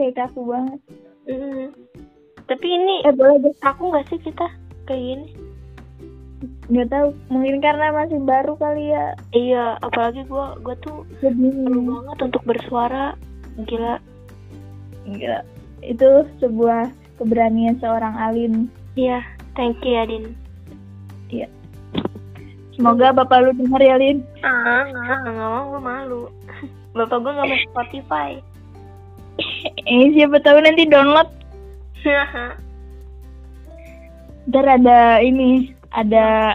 [0.00, 0.80] kayak kaku banget
[1.30, 1.70] Hmm.
[2.48, 4.48] Tapi ini eh boleh deh aku nggak sih kita
[4.88, 5.28] kayak gini?
[6.72, 11.86] nggak tahu mungkin karena masih baru kali ya Iya, apalagi gua gua tuh jadi perlu
[11.86, 13.14] banget untuk bersuara.
[13.68, 14.00] Gila.
[15.06, 15.40] Gila.
[15.84, 16.08] itu
[16.42, 16.90] sebuah
[17.20, 18.66] keberanian seorang Alin
[18.98, 19.22] Iya,
[19.54, 20.34] thank you ya Din.
[21.30, 21.46] Iya.
[22.74, 24.18] Semoga bapak lu denger ya Lin.
[24.40, 26.22] Ah, nggak, nggak mau, gue malu.
[26.96, 28.30] Bapak gue nggak mau Spotify.
[29.90, 31.26] Eh siapa tahu nanti download.
[34.50, 36.54] Ntar ada ini, ada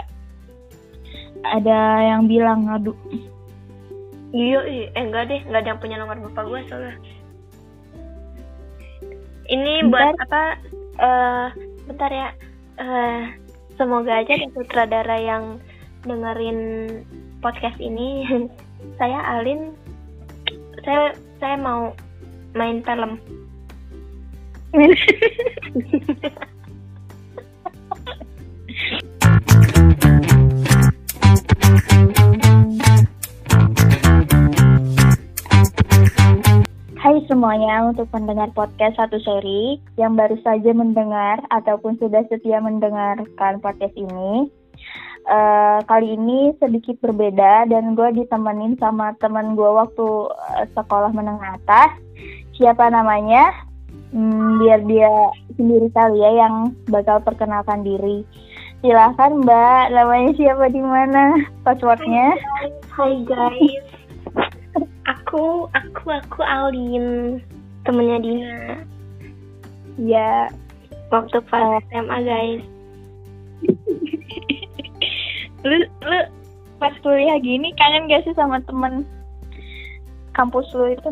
[1.46, 2.98] ada yang bilang aduh
[4.36, 4.86] Iya, iya.
[4.92, 6.96] eh enggak deh, enggak ada yang punya nomor bapak gue soalnya.
[9.48, 10.26] Ini buat Bentar.
[10.28, 10.44] apa?
[11.00, 11.48] Eh,
[11.88, 12.30] bentar ya.
[12.76, 13.22] Eh,
[13.80, 15.64] semoga aja ada sutradara yang
[16.04, 16.60] dengerin
[17.40, 18.28] podcast ini.
[19.00, 19.72] saya Alin,
[20.84, 21.96] saya saya mau
[22.56, 23.20] main film.
[37.06, 43.60] Hai semuanya untuk pendengar podcast satu seri yang baru saja mendengar ataupun sudah setia mendengarkan
[43.60, 44.48] podcast ini.
[45.26, 50.08] Eh, kali ini sedikit berbeda dan gue ditemenin sama teman gue waktu
[50.56, 52.05] eh, sekolah menengah atas.
[52.56, 53.52] Siapa namanya?
[54.16, 55.12] Hmm, biar dia
[55.60, 58.24] sendiri kali ya yang bakal perkenalkan diri.
[58.80, 61.42] Silahkan Mbak, namanya siapa di mana?
[61.68, 62.38] Passwordnya?
[62.96, 63.84] Hai guys.
[65.06, 67.40] Aku aku aku Alin,
[67.84, 68.60] temennya Dina.
[70.00, 70.48] Ya,
[71.14, 72.64] Waktu pas SMA guys.
[75.66, 76.20] lu lu
[76.78, 79.02] pas kuliah gini kangen gak sih sama temen
[80.38, 81.10] kampus lu itu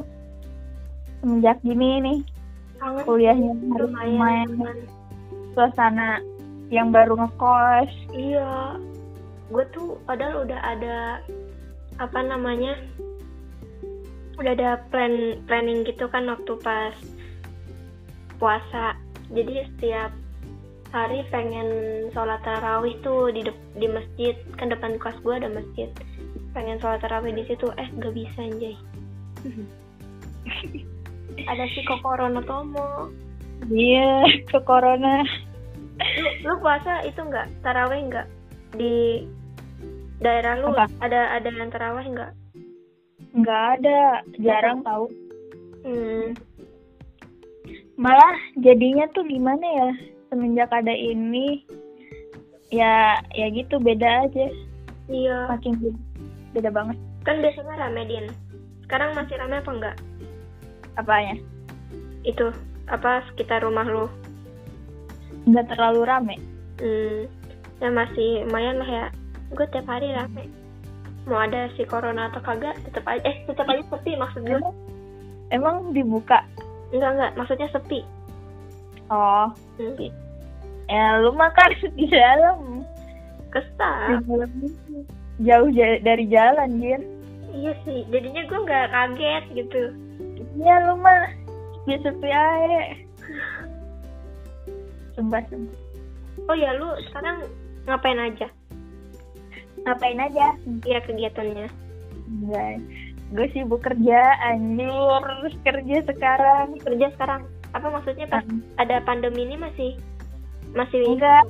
[1.23, 2.19] semenjak gini nih
[2.83, 4.19] Kangen kuliahnya harus lumayan.
[4.19, 4.79] main
[5.55, 6.19] suasana
[6.67, 8.75] yang baru ngekos Iya,
[9.47, 11.23] gue tuh padahal udah ada
[12.01, 12.75] apa namanya,
[14.35, 16.97] udah ada plan planning gitu kan waktu pas
[18.41, 18.97] puasa.
[19.29, 20.11] Jadi setiap
[20.89, 21.69] hari pengen
[22.11, 23.45] sholat tarawih tuh di
[23.77, 25.89] di masjid kan depan kelas gue ada masjid.
[26.51, 28.75] Pengen sholat tarawih di situ, eh gak bisa anjay.
[31.47, 33.09] ada si Kokorono Tomo.
[33.71, 35.23] iya ke corona
[36.01, 37.47] lu, lu puasa itu nggak?
[37.61, 38.27] Taraweh nggak?
[38.75, 39.23] Di
[40.19, 40.89] daerah lu Apa?
[41.03, 42.31] ada ada yang taraweh nggak?
[43.33, 43.99] Nggak ada
[44.41, 45.05] jarang tahu.
[45.83, 46.31] Hmm.
[47.99, 49.89] malah jadinya tuh gimana ya
[50.31, 51.61] semenjak ada ini
[52.73, 54.47] ya ya gitu beda aja.
[55.11, 55.51] Iya.
[55.51, 55.99] Makin beda,
[56.57, 56.97] beda banget.
[57.27, 58.25] Kan biasanya rame din.
[58.87, 59.95] Sekarang masih rame apa enggak
[60.99, 61.39] apanya?
[62.23, 62.51] Itu
[62.89, 64.05] apa sekitar rumah lu?
[65.49, 66.35] Nggak terlalu rame?
[66.81, 67.29] Hmm.
[67.81, 69.05] ya masih lumayan lah ya.
[69.53, 70.47] Gue tiap hari rame.
[71.27, 74.75] Mau ada si corona atau kagak tetap aja eh tetap aja sepi maksud gue emang
[75.51, 76.43] emang dibuka?
[76.91, 78.01] Enggak enggak maksudnya sepi.
[79.11, 79.51] Oh.
[79.79, 80.09] Hmm.
[80.91, 82.83] ya lu makan di dalam.
[83.53, 84.19] Kesal
[85.41, 87.01] jauh ja- dari jalan Jir
[87.53, 89.81] iya sih jadinya gue nggak kaget gitu
[90.57, 91.31] iya lu mah.
[91.83, 92.83] Biasa aja.
[95.13, 95.79] Sumpah sumpah.
[96.49, 97.45] Oh ya lu sekarang
[97.85, 98.47] ngapain aja?
[99.83, 100.57] Ngapain aja?
[100.87, 101.67] Iya kegiatannya.
[102.23, 102.81] enggak.
[103.33, 104.21] Gue sibuk kerja
[105.19, 106.77] terus kerja sekarang.
[106.81, 107.41] Kerja sekarang.
[107.73, 108.45] Apa maksudnya pas
[108.77, 109.91] ada pandemi ini masih?
[110.73, 111.45] Masih enggak.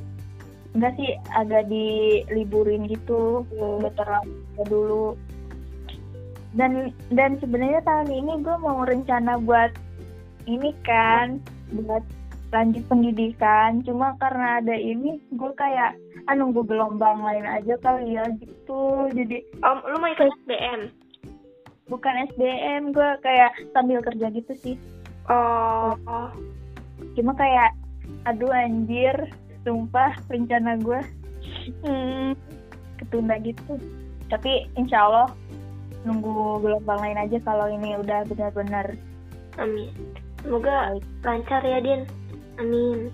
[0.74, 3.46] Enggak sih agak diliburin gitu.
[3.54, 5.06] Nggak terlalu kayak dulu
[6.54, 9.74] dan dan sebenarnya tahun ini gue mau rencana buat
[10.46, 11.42] ini kan
[11.74, 12.04] buat
[12.54, 13.82] lanjut pendidikan.
[13.82, 15.98] Cuma karena ada ini gue kayak
[16.30, 19.10] ah nunggu gelombang lain aja kali ya gitu.
[19.12, 21.04] Jadi Om, lu mau ikut SBM?
[21.92, 24.76] bukan SBM gue kayak sambil kerja gitu sih.
[25.28, 25.96] Oh,
[27.16, 27.72] cuma kayak
[28.28, 29.16] aduh anjir
[29.64, 31.00] sumpah rencana gue
[31.84, 32.36] hmm,
[33.00, 33.80] ketunda gitu.
[34.32, 35.28] Tapi insya Allah
[36.04, 38.88] nunggu gelombang lain aja kalau ini udah benar-benar
[39.56, 39.92] amin.
[40.44, 40.92] Semoga
[41.24, 42.04] lancar ya, Din.
[42.60, 43.08] Amin.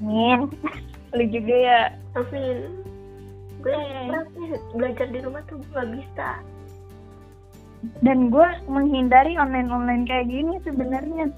[0.00, 0.52] amin
[1.16, 1.80] lu juga ya
[2.12, 2.58] Amin.
[3.62, 3.72] Gue
[4.34, 6.42] sih belajar di rumah tuh gue bisa.
[7.98, 11.30] dan gue menghindari online online kayak gini sebenarnya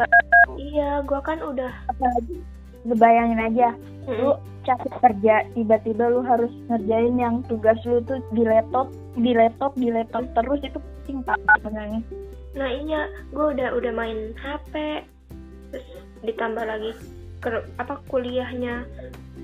[0.56, 1.72] Iya, gue kan udah.
[1.88, 2.40] apalagi
[2.92, 3.68] bayangin aja
[4.04, 4.42] lu Mm-mm.
[4.64, 9.88] capek kerja tiba-tiba lu harus ngerjain yang tugas lu tuh di laptop di laptop di
[9.88, 12.02] laptop terus itu pusing tak sebenarnya
[12.54, 15.02] Nah iya, gue udah udah main HP,
[16.24, 16.94] ditambah lagi
[17.44, 18.88] ke apa kuliahnya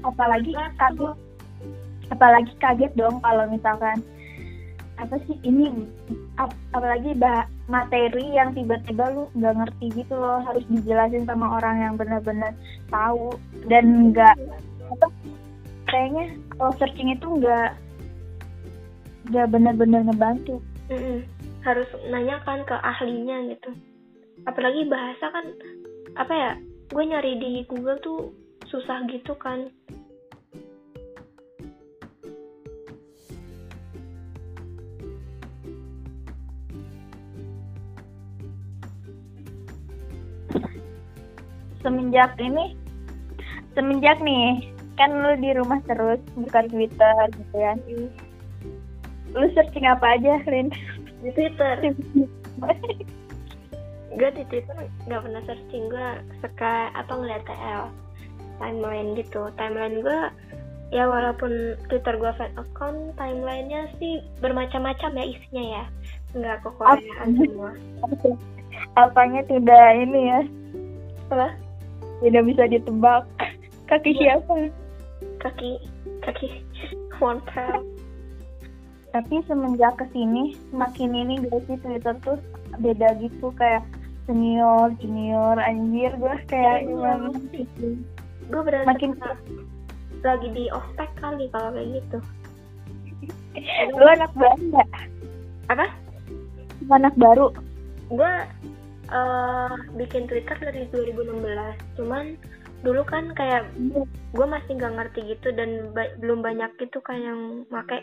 [0.01, 1.17] apalagi kaget
[2.09, 4.01] apalagi kaget dong kalau misalkan
[4.97, 5.85] apa sih ini
[6.41, 10.43] ap, apalagi bah materi yang tiba-tiba lu nggak ngerti gitu loh.
[10.43, 12.53] Harus dijelasin sama orang yang benar-benar
[12.91, 13.33] tahu.
[13.71, 14.35] Dan nggak
[14.91, 15.07] apa
[15.87, 17.79] kayaknya kalau searching itu nggak
[19.31, 20.59] nggak benar-benar ngebantu.
[20.91, 21.23] Mm-mm.
[21.63, 23.71] harus nanyakan ke ahlinya gitu.
[24.49, 25.47] Apalagi bahasa kan
[26.19, 26.51] apa ya
[26.91, 28.35] gue nyari di Google tuh
[28.67, 29.71] susah gitu kan
[41.81, 42.77] semenjak ini
[43.73, 44.69] semenjak nih
[45.01, 47.79] kan lu di rumah terus buka Twitter gitu kan
[49.31, 50.75] lu searching apa aja Lin?
[51.23, 51.95] Di Twitter.
[54.11, 54.75] Gue di Twitter
[55.07, 56.09] nggak pernah searching gue
[56.43, 57.85] suka apa ngeliat TL
[58.59, 59.49] timeline gitu.
[59.55, 60.21] Timeline gue
[60.91, 65.85] ya walaupun Twitter gue fan account timelinenya sih bermacam-macam ya isinya ya.
[66.35, 67.73] Nggak kekoreaan semua.
[68.99, 70.41] Apanya tidak ini ya?
[71.31, 71.55] Apa
[72.21, 73.23] tidak bisa ditebak.
[73.87, 74.71] Kaki siapa?
[75.39, 75.71] Kaki
[76.21, 76.49] kaki.
[77.21, 77.85] Montreal
[79.11, 82.39] tapi semenjak ke sini semakin ini guys sih Twitter tuh
[82.79, 83.83] beda gitu kayak
[84.25, 86.89] senior junior anjir gue kayak Iya.
[86.89, 87.29] gimana?
[87.51, 87.87] gitu
[88.49, 89.19] gue berasa Makin-
[90.23, 92.19] lagi di ospek kali kalau kayak gitu.
[93.97, 94.89] Lu anak baru nggak?
[95.73, 95.87] Apa?
[96.93, 97.47] Anak baru?
[98.09, 98.33] Gue
[99.11, 102.39] eh bikin Twitter dari 2016 cuman
[102.81, 103.69] dulu kan kayak
[104.33, 108.01] gue masih nggak ngerti gitu dan ba- belum banyak gitu kan yang make.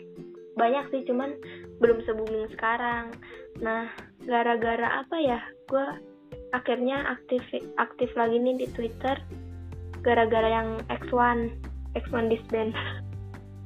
[0.54, 1.34] Banyak sih cuman
[1.82, 3.10] belum se booming sekarang.
[3.58, 3.90] Nah
[4.22, 5.86] gara-gara apa ya gue
[6.54, 7.42] akhirnya aktif
[7.78, 9.18] aktif lagi nih di Twitter.
[10.06, 11.50] Gara-gara yang X1
[11.98, 12.70] X1 disband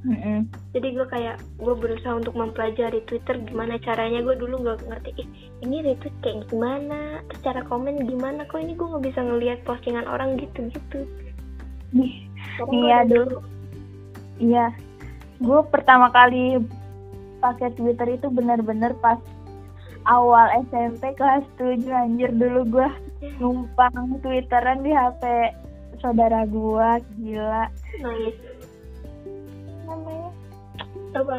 [0.02, 0.50] Mm-mm.
[0.74, 4.18] jadi gue kayak gue berusaha untuk mempelajari Twitter gimana caranya.
[4.18, 5.28] Gue dulu nggak ngerti Ih,
[5.62, 7.22] ini retweet kayak gimana?
[7.30, 8.42] Terus cara komen gimana?
[8.50, 11.06] Kok ini gue nggak bisa ngelihat postingan orang gitu gitu
[11.94, 12.26] Ih,
[12.72, 13.38] Iya, dulu.
[14.42, 14.74] Iya,
[15.38, 16.58] gue pertama kali
[17.38, 19.18] pakai Twitter itu bener-bener pas
[20.06, 22.30] awal SMP kelas 7 anjir.
[22.34, 22.88] Dulu gue
[23.38, 25.22] numpang Twitteran di HP
[26.02, 26.88] saudara gue
[27.22, 27.70] gila.
[28.02, 28.32] Namanya
[31.16, 31.38] apa?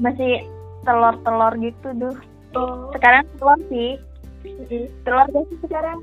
[0.00, 0.44] Masih
[0.84, 2.14] telur-telur gitu tuh
[2.56, 2.90] oh.
[2.96, 4.00] Sekarang telur sih.
[4.40, 4.88] Mm-mm.
[5.04, 5.98] telur gak sih sekarang.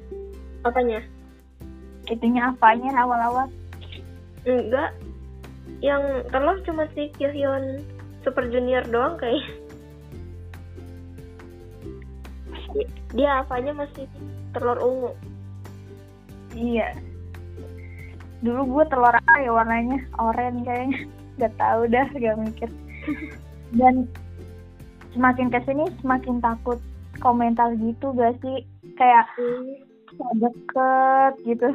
[0.61, 1.01] Apanya?
[2.05, 3.49] Itunya apanya awal-awal?
[4.45, 4.93] Enggak.
[5.81, 7.81] Yang telur cuma si Kyohyun
[8.21, 9.41] Super Junior doang kayak.
[13.17, 14.05] Dia apanya masih
[14.53, 15.11] telur ungu?
[16.53, 16.93] Iya.
[18.45, 19.97] Dulu gue telur apa ya warnanya?
[20.21, 21.01] Oranye kayaknya.
[21.37, 22.69] Gak tahu dah, gak mikir.
[23.77, 24.09] Dan
[25.13, 26.81] semakin ke sini semakin takut
[27.21, 28.65] komentar gitu gak sih?
[28.97, 29.77] Kayak Hmm.
[30.41, 31.69] deket gitu.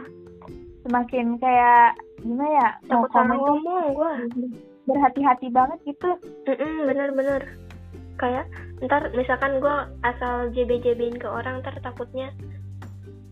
[0.83, 2.69] Semakin kayak gimana ya?
[2.91, 4.13] Mau takut salah ngomong gue
[4.91, 6.11] berhati-hati banget gitu.
[6.91, 7.55] Bener-bener
[8.19, 8.47] kayak
[8.83, 12.35] ntar misalkan gue asal JB-JBin ke orang ntar takutnya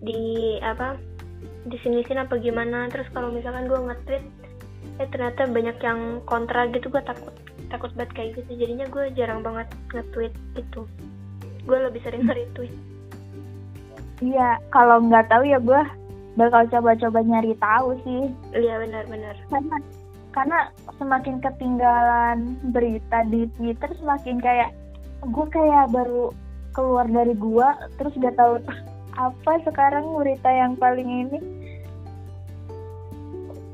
[0.03, 0.97] di apa
[1.69, 4.25] di sini sini apa gimana terus kalau misalkan gue nge-tweet
[5.01, 6.93] eh ternyata banyak yang kontra gitu.
[6.93, 7.33] Gue takut
[7.73, 8.61] takut banget kayak gitu.
[8.61, 9.67] Jadinya gue jarang banget
[9.97, 10.85] nge-tweet gitu.
[11.65, 12.73] Gue lebih sering nge-retweet
[14.21, 15.81] Iya, kalau nggak tahu ya gue
[16.37, 18.31] bakal coba-coba nyari tahu sih.
[18.55, 19.77] iya benar-benar karena
[20.31, 20.59] karena
[20.97, 24.71] semakin ketinggalan berita di Twitter semakin kayak
[25.27, 26.31] gue kayak baru
[26.71, 28.63] keluar dari gua terus gak tahu
[29.27, 31.39] apa sekarang berita yang paling ini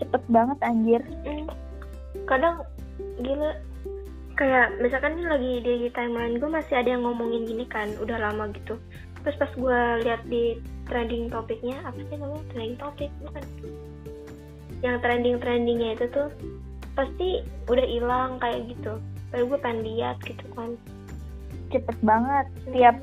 [0.07, 1.03] cepet banget anjir.
[1.27, 1.51] Mm.
[2.31, 2.63] kadang
[3.21, 3.51] gila.
[4.37, 8.53] Kayak misalkan ini lagi di timeline gue masih ada yang ngomongin gini kan udah lama
[8.53, 8.79] gitu.
[9.25, 12.45] Terus pas gue lihat di trending topiknya apa sih namanya?
[12.53, 13.45] Trending topik bukan.
[14.85, 16.29] Yang trending trendingnya itu tuh
[16.95, 19.01] pasti udah hilang kayak gitu.
[19.33, 20.71] Padahal gue pengen lihat gitu kan.
[21.73, 22.47] Cepet banget.
[22.77, 22.97] Tiap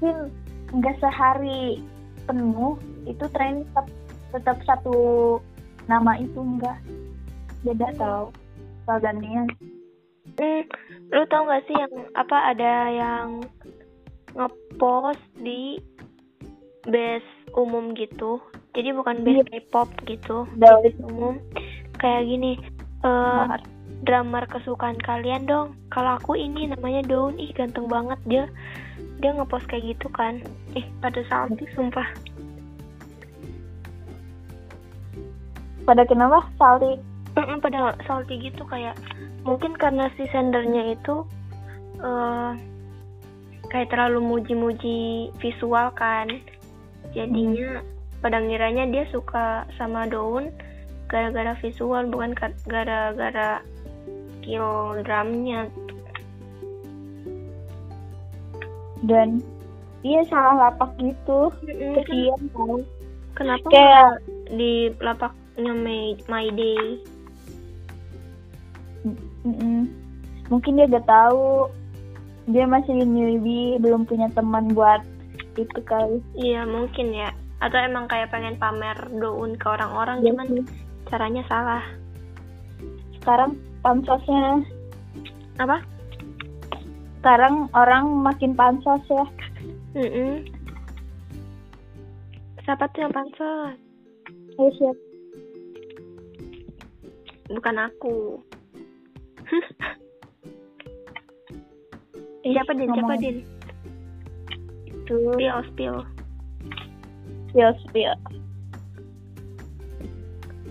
[0.00, 0.16] mungkin
[0.72, 1.80] nggak sehari
[2.26, 2.74] penuh
[3.06, 3.86] itu tren tetap
[4.34, 4.96] tetap satu
[5.86, 6.78] nama itu enggak
[7.62, 8.30] beda tau
[8.86, 9.46] soal gantian
[10.36, 10.62] Hmm,
[11.14, 13.28] lu tau gak sih yang apa ada yang
[14.36, 15.80] ngepost di
[16.84, 18.42] base umum gitu.
[18.76, 21.40] Jadi bukan base K-pop gitu, base umum.
[21.96, 22.52] Kayak gini,
[23.00, 23.44] eh
[24.04, 25.72] drummer kesukaan kalian dong.
[25.88, 28.44] Kalau aku ini namanya Daun, ih ganteng banget dia.
[29.24, 30.44] Dia ngepost kayak gitu kan.
[30.76, 32.04] Ih, pada salty sumpah.
[35.86, 36.42] Pada kenapa?
[36.58, 36.98] Salty?
[37.36, 38.96] Mm-mm, pada salty gitu kayak
[39.44, 41.22] mungkin karena si sendernya itu
[42.00, 42.52] eh
[43.68, 46.26] kayak terlalu muji-muji visual kan.
[47.14, 47.80] Jadinya
[48.24, 50.50] pada ngiranya dia suka sama daun
[51.06, 53.62] gara-gara visual bukan ka- gara-gara
[54.40, 55.70] skill drumnya.
[59.04, 59.44] Dan
[60.02, 61.52] dia salah lapak gitu.
[61.62, 62.76] Mm-mm, kan kesian tau.
[63.36, 64.20] kenapa Kayak-
[64.56, 64.88] di
[65.56, 66.84] lapaknya my, my day.
[69.46, 69.86] Mm-mm.
[70.50, 71.70] mungkin dia gak tahu.
[72.46, 75.02] Dia masih newbie belum punya teman buat
[75.56, 76.20] itu kali.
[76.36, 77.32] Iya mungkin ya.
[77.64, 80.48] Atau emang kayak pengen pamer daun ke orang-orang Iya cuman
[81.08, 81.84] caranya salah.
[83.18, 84.62] Sekarang pansosnya.
[85.58, 85.80] Apa?
[87.18, 89.26] Sekarang orang makin pansos ya.
[89.96, 90.44] Mm-mm.
[92.62, 93.78] siapa tuh yang pansos?
[94.58, 95.05] Ayo siap
[97.50, 98.40] bukan aku.
[102.46, 102.90] Ih, siapa din?
[102.90, 103.36] Siapa din?
[104.86, 105.18] Itu.
[105.34, 105.96] Spill spill.
[107.50, 108.14] Spill spill.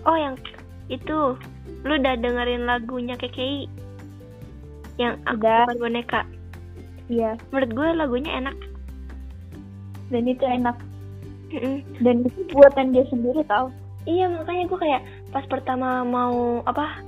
[0.08, 0.36] Oh yang
[0.88, 1.36] itu.
[1.86, 3.68] Lu udah dengerin lagunya KKI
[4.96, 5.68] yang aku Udah.
[5.68, 6.20] bukan boneka.
[7.12, 7.36] Iya.
[7.52, 8.56] Menurut gue lagunya enak.
[10.08, 10.76] Dan itu enak.
[11.46, 11.78] Mm-mm.
[12.02, 13.70] dan itu buatan dia sendiri tau
[14.06, 15.02] Iya makanya gue kayak
[15.34, 17.02] pas pertama mau apa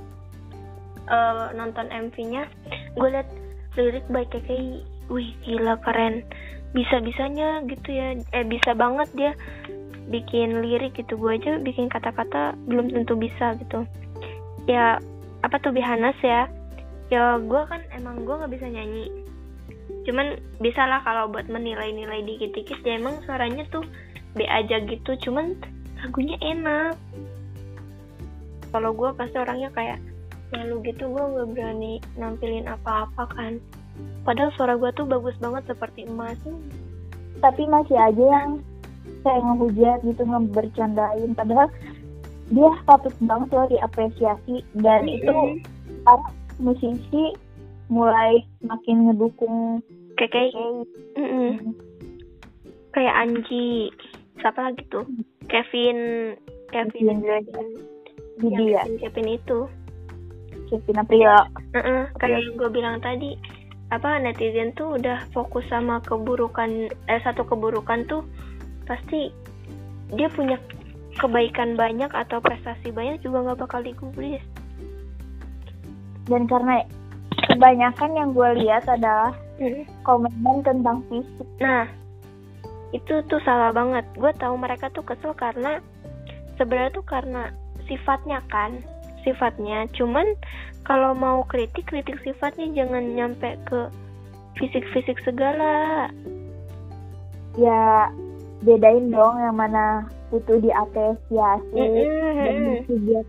[1.07, 2.43] eh, nonton MV-nya
[2.99, 3.29] gue liat
[3.79, 6.25] lirik by KKI, wih gila keren,
[6.75, 9.31] bisa bisanya gitu ya, eh bisa banget dia
[10.11, 11.15] bikin lirik gitu.
[11.15, 13.87] Gue aja bikin kata-kata belum tentu bisa gitu.
[14.67, 14.99] Ya
[15.45, 16.51] apa tuh Bihanas ya,
[17.07, 19.07] ya gue kan emang gue nggak bisa nyanyi,
[20.03, 22.83] cuman bisa lah kalau buat menilai-nilai dikit-dikit.
[22.83, 23.85] Ya emang suaranya tuh
[24.35, 25.55] B aja gitu, cuman
[26.03, 26.95] lagunya enak.
[28.69, 29.99] Kalau gue pasti orangnya kayak
[30.49, 33.57] malu gitu gue nggak berani nampilin apa-apa kan.
[34.23, 36.37] Padahal suara gue tuh bagus banget seperti emas.
[37.39, 38.51] Tapi masih aja yang
[39.25, 41.31] kayak ngehujat gitu ngebercandain.
[41.33, 41.67] Padahal
[42.49, 44.61] dia patut banget loh diapresiasi.
[44.77, 46.03] Dan itu Mm-mm.
[46.05, 46.25] para
[46.59, 47.33] musisi
[47.89, 49.81] mulai makin ngedukung
[50.13, 50.73] kayak kayak kayak
[51.17, 51.53] mm-mm.
[52.93, 53.89] kayak Anji
[54.39, 55.05] siapa lagi tuh?
[55.51, 55.97] Kevin
[56.71, 57.19] Kevin
[58.39, 59.59] Didi ya Kevin, Kevin itu.
[60.69, 61.39] Kevin Aprilio.
[61.75, 63.35] Heeh, kayak yang gue bilang tadi
[63.89, 68.21] apa netizen tuh udah fokus sama keburukan eh satu keburukan tuh
[68.85, 69.33] pasti
[70.13, 70.61] dia punya
[71.17, 74.41] kebaikan banyak atau prestasi banyak juga nggak bakal digubris.
[76.29, 76.85] Dan karena
[77.49, 79.33] kebanyakan yang gue lihat adalah
[80.05, 81.49] komentar tentang fisik.
[81.57, 81.98] Nah
[82.91, 84.05] itu tuh salah banget.
[84.17, 85.77] Gue tahu mereka tuh kesel karena
[86.57, 87.53] sebenarnya tuh karena
[87.85, 88.81] sifatnya kan
[89.21, 89.85] sifatnya.
[89.93, 90.25] Cuman
[90.85, 93.79] kalau mau kritik kritik sifatnya jangan nyampe ke
[94.57, 96.09] fisik-fisik segala.
[97.57, 98.09] Ya
[98.65, 102.85] bedain dong yang mana butuh diapresiasi dan Mm-mm.
[102.85, 103.27] butuh buat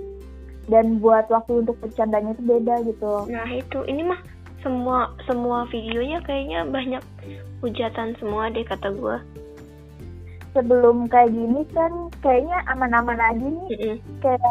[0.71, 3.13] dan buat waktu untuk bercandanya itu beda gitu.
[3.29, 3.79] Nah itu.
[3.87, 4.21] Ini mah
[4.61, 7.03] semua semua videonya kayaknya banyak
[7.65, 9.17] hujatan semua deh kata gue.
[10.51, 14.43] Sebelum kayak gini kan kayaknya aman-aman aja nih kayak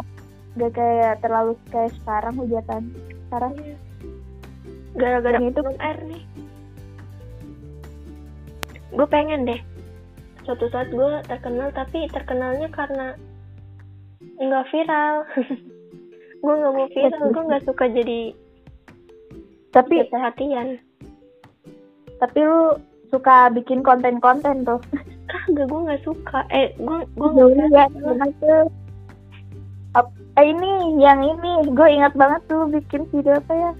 [0.56, 2.82] gak kayak terlalu kayak sekarang hujatan
[3.28, 3.54] sekarang
[4.90, 6.22] Gara-gara Dan itu- air nih.
[8.90, 9.60] Gue pengen deh
[10.42, 13.14] suatu saat gue terkenal tapi terkenalnya karena
[14.40, 15.14] nggak viral.
[16.42, 18.20] gue nggak mau viral, gue nggak suka jadi
[19.70, 20.82] tapi perhatian.
[22.18, 22.74] tapi lu
[23.10, 24.80] suka bikin konten-konten tuh.
[25.30, 26.46] Kagak gue nggak suka.
[26.50, 27.28] Eh gue gue
[27.70, 27.90] nggak
[28.40, 28.66] tuh.
[29.98, 31.70] Ap- eh, ini yang ini.
[31.74, 33.72] Gue ingat banget tuh bikin video apa ya?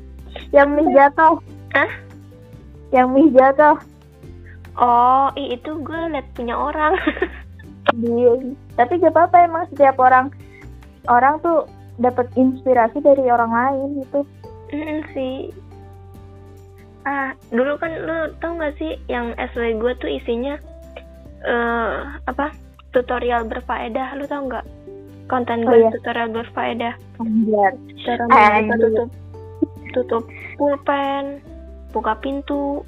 [0.54, 1.34] Yang mie jatuh
[1.74, 1.90] Hah?
[2.90, 3.78] yang mie jatuh
[4.78, 6.94] Oh, itu gue liat punya orang.
[7.94, 8.08] di
[8.78, 10.30] tapi gak apa-apa emang setiap orang
[11.10, 11.66] orang tuh
[12.00, 14.20] dapat inspirasi dari orang lain gitu.
[14.70, 15.50] Mm, sih.
[17.08, 20.60] Ah, dulu kan lu tau gak sih yang SW gue tuh isinya
[21.48, 21.96] eh
[22.28, 22.52] apa?
[22.90, 24.66] Tutorial berfaedah, lu tau nggak?
[25.30, 25.90] Konten Oh, gue iya.
[25.94, 26.94] tutorial berfaedah.
[27.22, 27.72] Anjir.
[28.02, 29.08] Cara Eh, membuka tutup
[29.94, 30.24] tutup
[30.58, 31.38] pulpen,
[31.94, 32.82] buka pintu.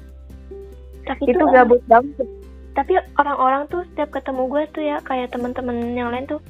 [1.07, 2.27] Tapi itu tuh gabut banget
[2.73, 6.41] tapi orang-orang tuh setiap ketemu gue tuh ya kayak teman-teman yang lain tuh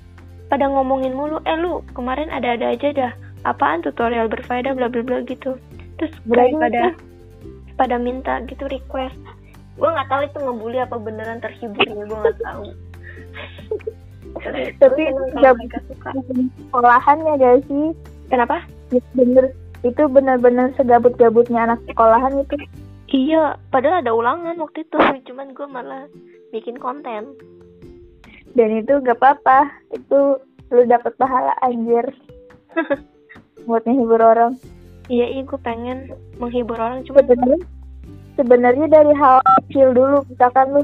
[0.47, 3.11] pada ngomongin mulu eh lu kemarin ada-ada aja dah
[3.43, 5.59] apaan tutorial berfaedah bla bla bla gitu
[5.99, 6.81] terus kayak pada
[7.75, 9.17] pada minta gitu request.
[9.77, 12.65] Gue nggak tahu itu ngebully apa beneran terhibur ya gue nggak tahu.
[14.81, 16.09] Tapi Seneng kalau gak mereka suka.
[16.17, 17.85] sekolahannya gak sih.
[18.33, 18.57] Kenapa?
[18.89, 19.45] Itu bener.
[19.83, 22.55] Itu bener-bener segabut-gabutnya anak sekolahan itu.
[23.13, 24.97] Iya padahal ada ulangan waktu itu
[25.29, 26.09] cuman gue malah
[26.49, 27.37] bikin konten.
[28.57, 29.69] Dan itu gak apa-apa.
[29.93, 30.41] Itu
[30.73, 32.09] lu dapet pahala anjir.
[33.69, 34.57] Buat menghibur orang
[35.11, 37.59] iya iya gue pengen menghibur orang cuman sebenarnya
[38.39, 40.81] sebenarnya dari hal kecil dulu misalkan lu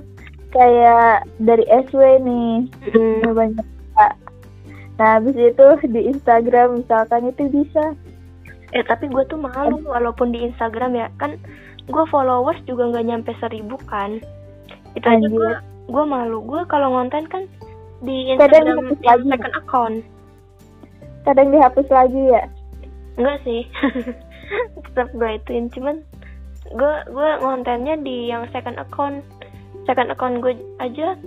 [0.49, 3.65] kayak dari SW nih Hmm, udah banyak
[4.99, 7.95] nah habis itu di Instagram misalkan itu bisa.
[8.75, 11.07] Eh tapi gue tuh malu walaupun di Instagram ya.
[11.23, 11.39] Kan
[11.87, 14.19] gue followers juga nggak nyampe seribu kan.
[14.99, 15.51] Itu aja gue
[15.87, 16.43] gue malu.
[16.43, 17.47] Gue kalau ngonten kan
[18.03, 19.29] di Kadang Instagram dihapus yang lagi.
[19.31, 19.97] second account.
[21.23, 22.43] Kadang dihapus lagi ya
[23.19, 23.67] enggak sih.
[24.89, 26.01] Tetap gue ituin cuman
[26.73, 29.21] gue gue ngontennya di yang second account.
[29.85, 31.19] Second account gue aja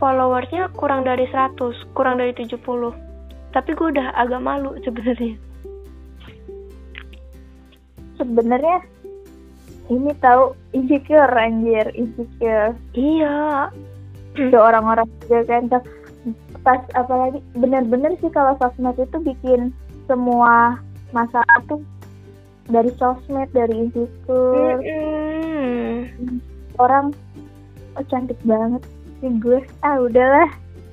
[0.00, 1.58] followersnya kurang dari 100
[1.94, 2.58] kurang dari 70
[3.52, 5.36] tapi gue udah agak malu sebenarnya.
[8.16, 8.78] Sebenarnya
[9.92, 12.72] ini tahu insecure anjir insecure.
[12.96, 13.68] Iya.
[14.32, 16.00] Ke orang-orang juga kan Pas-
[16.62, 19.74] pas apalagi bener-bener sih kalau sosmed itu bikin
[20.06, 20.78] semua
[21.12, 21.80] masalah tuh
[22.68, 24.80] dari sosmed dari insecure.
[26.80, 27.12] Orang
[27.94, 28.82] oh cantik banget
[29.20, 29.60] sih gue.
[29.84, 30.50] Ah udahlah.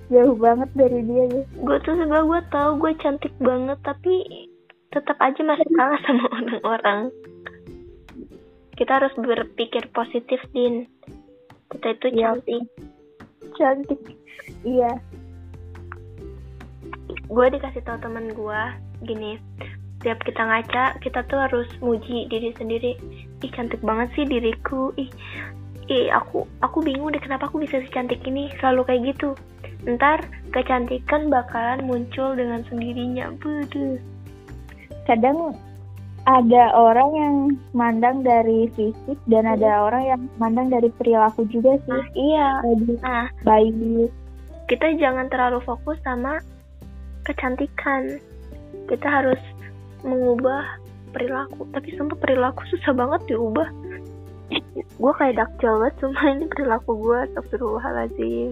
[0.10, 1.44] Jauh banget dari dia ya.
[1.62, 4.14] Gue tuh sebenernya gue tahu gue cantik banget tapi
[4.90, 7.00] tetap aja masih kalah sama orang-orang.
[8.74, 10.90] Kita harus berpikir positif din.
[11.70, 12.34] Kita itu Iya.
[12.34, 12.64] cantik.
[13.54, 14.02] Cantik.
[14.66, 14.92] Iya.
[17.30, 18.62] Gue dikasih tau teman gue
[19.06, 19.38] gini
[20.00, 22.96] tiap kita ngaca kita tuh harus muji diri sendiri.
[23.44, 24.96] Ih cantik banget sih diriku.
[24.96, 25.12] Ih
[25.92, 29.36] ih aku aku bingung deh kenapa aku bisa secantik ini selalu kayak gitu.
[29.88, 30.24] Ntar
[30.56, 33.32] kecantikan bakalan muncul dengan sendirinya.
[33.40, 34.00] Buduh.
[35.10, 35.58] kadang
[36.30, 37.36] ada orang yang
[37.74, 41.92] mandang dari fisik dan ada orang yang mandang dari perilaku juga sih.
[41.92, 42.48] Nah iya.
[42.64, 43.74] Jadi nah baik.
[44.70, 46.38] Kita jangan terlalu fokus sama
[47.26, 48.22] kecantikan.
[48.86, 49.42] Kita harus
[50.04, 50.64] mengubah
[51.12, 51.66] perilaku.
[51.74, 53.70] Tapi sumpah perilaku susah banget diubah.
[55.00, 58.52] Gue kayak dakjal banget cuma ini perilaku gue astagfirullahaladzim.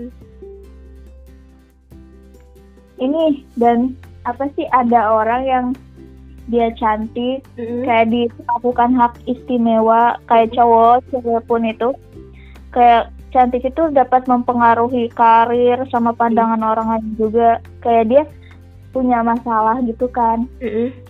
[2.97, 3.23] Ini
[3.57, 3.93] dan
[4.25, 5.65] apa sih ada orang yang
[6.47, 7.83] dia cantik Mm-mm.
[7.83, 11.89] kayak dilakukan hak istimewa kayak cowok cewek pun itu.
[12.71, 17.59] Kayak cantik itu dapat mempengaruhi karir sama pandangan orang lain juga.
[17.83, 18.23] Kayak dia
[18.95, 20.47] punya masalah gitu kan.
[20.63, 21.06] Mm-mm.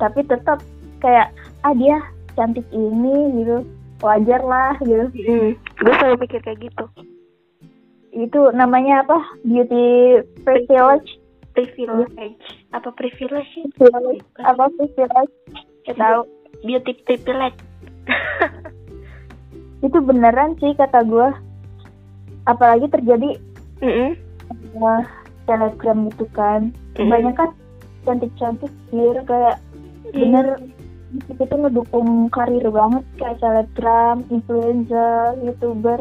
[0.00, 0.58] Tapi tetap
[1.04, 1.28] kayak
[1.62, 2.00] ah dia
[2.34, 3.62] cantik ini gitu.
[4.00, 5.12] Wajar lah gitu.
[5.12, 5.52] Mm-mm.
[5.84, 6.84] gue selalu mikir kayak gitu.
[8.16, 9.20] Itu namanya apa?
[9.44, 11.20] Beauty privilege?
[11.52, 12.40] Privilege.
[12.72, 13.52] Apa privilege?
[13.76, 14.24] Privilege.
[14.40, 15.34] Apa privilege?
[15.84, 16.24] Gak tahu.
[16.64, 17.60] Beauty privilege.
[19.86, 21.28] Itu beneran sih kata gue
[22.48, 23.36] apalagi terjadi
[23.84, 24.16] Mm-mm.
[24.80, 25.04] uh,
[25.44, 26.72] telegram gitu kan.
[26.96, 27.08] Mm.
[27.08, 27.50] banyak kan
[28.04, 29.56] cantik-cantik dia kayak
[30.10, 30.46] bener
[31.10, 35.98] itu tuh ngedukung karir banget kayak selebgram, influencer, youtuber.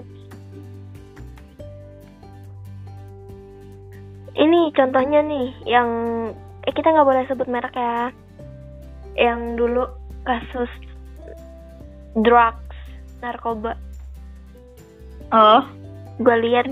[4.40, 5.90] ini contohnya nih yang
[6.64, 8.10] eh kita nggak boleh sebut merek ya.
[9.20, 9.84] Yang dulu
[10.24, 10.72] kasus
[12.24, 12.80] drugs
[13.20, 13.76] narkoba.
[15.36, 15.62] Oh,
[16.24, 16.72] gue lihat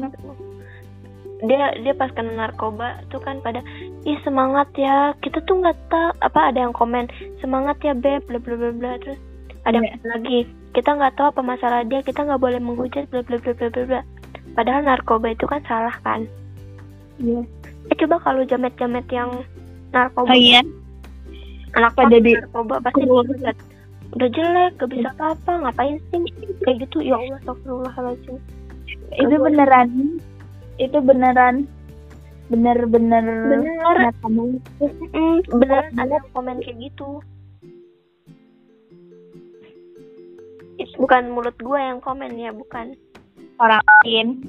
[1.40, 3.62] dia dia pas kena narkoba tuh kan pada
[4.04, 7.06] ih semangat ya kita tuh nggak tahu apa ada yang komen
[7.38, 9.22] semangat ya beb bla bla bla bla terus
[9.64, 10.08] ada yang Iya.
[10.10, 10.40] lagi
[10.72, 14.02] kita nggak tahu apa masalah dia kita nggak boleh menghujat bla bla bla bla bla
[14.54, 16.26] padahal narkoba itu kan salah kan
[17.18, 17.46] iya.
[17.88, 19.30] eh coba kalau jamet-jamet yang
[19.92, 20.66] narkoba Oh iya.
[21.74, 23.58] anak Pada di- narkoba pasti dilihat
[24.08, 26.24] udah jelek gak bisa apa-apa ngapain sih
[26.64, 28.38] kayak gitu ya Allah astagfirullahaladzim
[29.14, 30.18] Itu beneran.
[30.78, 31.66] Itu beneran.
[32.48, 34.16] Bener-bener Bener.
[34.24, 37.20] kamu Mm, beneran ada komen kayak gitu.
[40.80, 42.96] It- bukan mulut gue yang komen ya bukan.
[43.60, 44.46] Orang lain